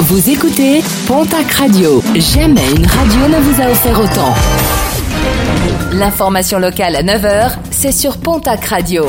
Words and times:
Vous 0.00 0.28
écoutez 0.28 0.82
Pontac 1.06 1.50
Radio. 1.52 2.02
Jamais 2.14 2.68
une 2.76 2.86
radio 2.86 3.28
ne 3.28 3.40
vous 3.40 3.62
a 3.62 3.70
offert 3.70 3.98
autant. 4.00 4.34
L'information 5.92 6.58
locale 6.58 6.96
à 6.96 7.02
9h, 7.02 7.52
c'est 7.70 7.92
sur 7.92 8.18
Pontac 8.18 8.64
Radio. 8.64 9.06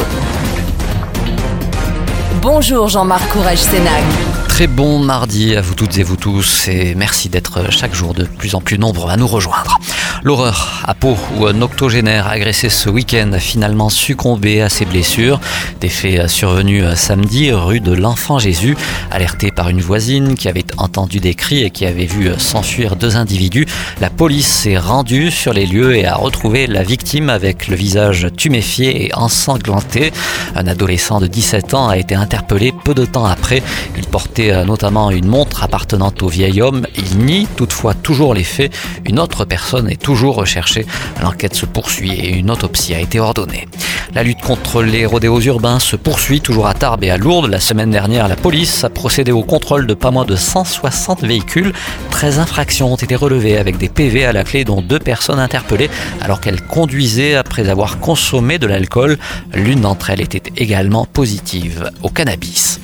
Bonjour 2.42 2.88
Jean-Marc 2.88 3.28
Courage 3.30 3.58
Sénac. 3.58 4.04
Très 4.48 4.68
bon 4.68 5.00
mardi 5.00 5.56
à 5.56 5.62
vous 5.62 5.74
toutes 5.74 5.98
et 5.98 6.04
vous 6.04 6.16
tous 6.16 6.68
et 6.68 6.94
merci 6.96 7.30
d'être 7.30 7.72
chaque 7.72 7.94
jour 7.94 8.14
de 8.14 8.24
plus 8.24 8.56
en 8.56 8.62
plus 8.62 8.78
nombreux 8.78 9.12
à 9.12 9.18
nous 9.18 9.28
rejoindre. 9.28 9.80
L'horreur 10.26 10.82
à 10.88 10.96
Pau 10.96 11.16
où 11.38 11.46
un 11.46 11.62
octogénaire 11.62 12.28
agressé 12.28 12.68
ce 12.70 12.90
week-end 12.90 13.32
a 13.34 13.38
finalement 13.38 13.90
succombé 13.90 14.60
à 14.60 14.70
ses 14.70 14.86
blessures. 14.86 15.40
Des 15.82 15.90
faits 15.90 16.28
survenus 16.30 16.84
samedi 16.96 17.52
rue 17.52 17.80
de 17.80 17.92
l'Enfant 17.92 18.40
Jésus, 18.40 18.76
alerté 19.12 19.52
par 19.52 19.70
une 19.70 19.82
voisine 19.82 20.34
qui 20.34 20.48
avait 20.48 20.66
entendu 20.78 21.20
des 21.20 21.36
cris 21.36 21.64
et 21.64 21.70
qui 21.70 21.86
avait 21.86 22.08
vu 22.08 22.32
s'enfuir 22.40 22.96
deux 22.96 23.18
individus. 23.18 23.68
La 24.02 24.10
police 24.10 24.48
s'est 24.48 24.80
rendue 24.80 25.30
sur 25.30 25.54
les 25.54 25.68
lieux 25.68 25.96
et 25.96 26.08
a 26.08 26.16
retrouvé 26.16 26.66
la 26.66 26.82
victime 26.82 27.30
avec 27.30 27.68
le 27.68 27.76
visage 27.76 28.30
tuméfié 28.36 29.06
et 29.06 29.14
ensanglanté. 29.14 30.12
Un 30.56 30.66
adolescent 30.66 31.20
de 31.20 31.28
17 31.28 31.76
ans 31.76 31.88
a 31.88 31.98
été 31.98 32.16
interpellé 32.16 32.74
peu 32.84 32.96
de 32.96 33.06
temps 33.06 33.26
après. 33.26 33.62
Il 33.96 34.08
portait 34.08 34.66
notamment 34.66 35.12
une 35.12 35.28
montre 35.28 35.64
appartenant 35.64 36.14
au 36.20 36.30
vieil 36.30 36.64
homme. 36.64 36.88
Il 36.98 37.20
nie 37.20 37.48
toutefois 37.56 37.94
toujours 37.94 38.34
les 38.34 38.44
faits. 38.44 38.76
Une 39.06 39.20
autre 39.20 39.46
personne 39.46 39.88
est 39.88 40.02
toujours 40.02 40.15
recherchée. 40.24 40.86
L'enquête 41.22 41.56
se 41.56 41.66
poursuit 41.66 42.14
et 42.14 42.36
une 42.36 42.52
autopsie 42.52 42.94
a 42.94 43.00
été 43.00 43.20
ordonnée. 43.20 43.68
La 44.14 44.24
lutte 44.24 44.42
contre 44.42 44.82
les 44.82 45.06
rodéos 45.06 45.42
urbains 45.42 45.80
se 45.80 45.96
poursuit 45.96 46.40
toujours 46.40 46.68
à 46.68 46.74
Tarbes 46.74 47.04
et 47.04 47.10
à 47.10 47.18
Lourdes. 47.18 47.50
La 47.50 47.60
semaine 47.60 47.92
dernière, 47.92 48.28
la 48.28 48.36
police 48.36 48.84
a 48.84 48.90
procédé 48.90 49.32
au 49.32 49.44
contrôle 49.44 49.88
de 49.88 49.94
pas 49.94 50.12
moins 50.12 50.26
de 50.26 50.36
160 50.36 51.22
véhicules. 51.22 51.74
13 52.12 52.40
infractions 52.40 52.94
ont 52.94 52.96
été 52.96 53.16
relevées 53.16 53.58
avec 53.58 53.78
des 53.78 53.90
PV 53.90 54.26
à 54.26 54.32
la 54.32 54.44
clé 54.44 54.64
dont 54.64 54.82
deux 54.82 55.00
personnes 55.00 55.40
interpellées 55.40 55.90
alors 56.22 56.40
qu'elles 56.40 56.62
conduisaient 56.62 57.36
après 57.36 57.68
avoir 57.70 58.00
consommé 58.00 58.58
de 58.58 58.68
l'alcool. 58.68 59.18
L'une 59.54 59.82
d'entre 59.82 60.12
elles 60.12 60.22
était 60.22 60.54
également 60.56 61.06
positive 61.06 61.92
au 62.02 62.10
cannabis. 62.10 62.80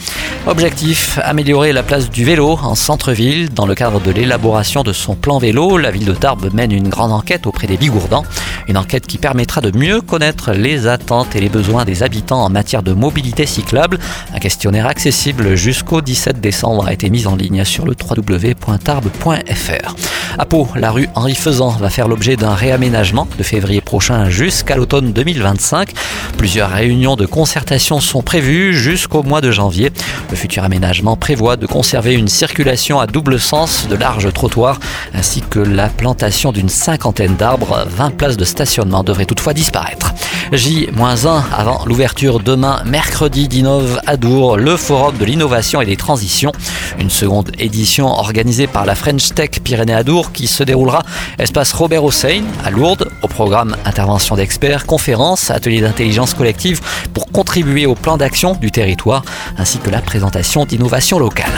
Objectif, 0.48 1.20
améliorer 1.24 1.72
la 1.72 1.84
place 1.84 2.10
du 2.10 2.26
vélo 2.26 2.58
en 2.64 2.74
centre-ville. 2.74 3.54
Dans 3.54 3.68
le 3.68 3.76
cadre 3.76 4.02
de 4.02 4.10
l'élaboration 4.10 4.82
de 4.82 4.92
son 4.92 5.16
plan 5.16 5.38
vélo, 5.38 5.78
la 5.78 5.92
ville 5.92 6.06
de 6.06 6.14
Tarbes 6.14 6.50
mène 6.52 6.72
une 6.72 6.90
grande 6.90 7.12
enquête 7.12 7.46
auprès 7.46 7.68
des 7.68 7.78
Bigourdans. 7.78 8.26
Une 8.68 8.78
enquête 8.78 9.06
qui 9.06 9.20
permettra 9.20 9.62
de 9.62 9.78
mieux 9.78 10.02
connaître 10.02 10.54
les 10.54 10.88
attentes 10.88 11.36
et 11.36 11.42
les 11.42 11.50
besoins 11.50 11.86
des 11.86 12.02
habitants 12.02 12.44
en 12.44 12.50
matière 12.50 12.82
de 12.82 12.94
mobilité 12.94 13.46
cyclable. 13.46 14.00
Un 14.34 14.40
questionnaire 14.40 14.88
accessible 14.88 15.54
jusqu'au 15.56 16.02
17 16.02 16.42
décembre 16.42 16.88
a 16.88 16.94
été 16.94 17.12
mis 17.12 17.28
en 17.28 17.36
ligne 17.36 17.64
sur 17.64 17.86
le 17.86 17.94
www.tarbes.fr. 17.94 19.96
À 20.38 20.46
Pau, 20.46 20.68
la 20.76 20.92
rue 20.92 21.10
Henri 21.14 21.36
Faisan 21.36 21.70
va 21.70 21.90
faire 21.90 22.08
l'objet 22.08 22.38
d'un 22.38 22.54
réaménagement 22.54 23.28
de 23.38 23.44
février 23.44 23.82
prochain 23.82 24.30
jusqu'à 24.30 24.76
l'automne 24.76 25.12
2025. 25.12 25.92
Plusieurs 26.38 26.70
réunions 26.70 27.16
de 27.16 27.26
concertation 27.26 28.00
sont 28.00 28.22
prévues 28.22 28.74
jusqu'au 28.74 29.24
mois 29.24 29.42
de 29.42 29.52
janvier. 29.52 29.92
Le 30.30 30.36
futur 30.36 30.64
aménagement 30.64 31.18
prévoit 31.18 31.58
de 31.58 31.66
conserver 31.66 32.14
une 32.14 32.30
circulation 32.30 33.00
à 33.00 33.08
double 33.08 33.40
sens 33.40 33.88
de 33.90 33.96
larges 33.96 34.32
trottoirs 34.32 34.80
ainsi 35.14 35.42
que 35.42 35.60
la 35.60 35.90
plantation 35.90 36.52
d'une 36.52 36.70
cinquantaine 36.70 37.36
d'arbres. 37.36 37.86
20 37.90 38.16
places 38.16 38.38
de 38.38 38.46
stationnement 38.46 39.04
devraient 39.04 39.26
toutefois 39.26 39.54
disparaître. 39.54 40.14
J-1 40.52 41.42
avant 41.56 41.86
l'ouverture 41.86 42.40
demain, 42.40 42.82
mercredi 42.86 43.48
d'Innov 43.48 44.02
à 44.06 44.18
Dour, 44.18 44.58
le 44.58 44.76
forum 44.78 45.18
de 45.18 45.26
l'innovation 45.26 45.82
et 45.82 45.86
des 45.86 45.98
transitions. 45.98 46.52
Une 47.00 47.10
seconde 47.10 47.52
édition 47.60 48.08
organisée 48.08 48.68
par 48.68 48.86
la 48.86 48.96
French 48.96 49.34
Tech 49.34 49.52
Pyrénées 49.64 49.94
Adour 49.94 50.21
qui 50.30 50.48
se 50.48 50.64
déroulera 50.64 51.04
espace 51.40 51.74
Robert 51.74 52.04
Hossein 52.04 52.44
à 52.64 52.70
Lourdes 52.70 53.10
au 53.24 53.28
programme 53.28 53.76
intervention 53.86 54.36
d'experts, 54.36 54.86
conférences, 54.86 55.50
ateliers 55.50 55.82
d'intelligence 55.82 56.34
collective 56.34 56.82
pour 57.14 57.28
contribuer 57.32 57.86
au 57.88 57.96
plan 57.96 58.18
d'action 58.18 58.54
du 58.54 58.70
territoire 58.72 59.24
ainsi 59.58 59.80
que 59.80 59.90
la 59.90 60.02
présentation 60.02 60.66
d'innovation 60.66 61.18
locale. 61.18 61.52